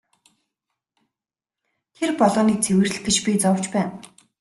[1.95, 3.93] Тэр болгоныг цэвэрлэх гэж би зовж байна.